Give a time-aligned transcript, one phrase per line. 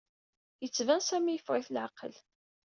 [0.63, 2.13] Yettban Sami yeffeɣ-it leɛqel.